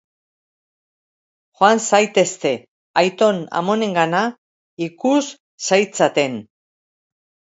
Joan 1.59 1.81
zaitezte 1.87 2.53
aiton-amonengana, 3.01 4.21
ikus 4.87 5.21
zaitzaten. 5.69 6.41